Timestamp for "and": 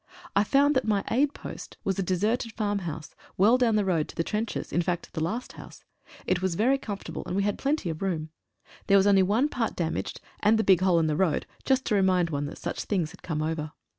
7.27-7.35, 10.39-10.57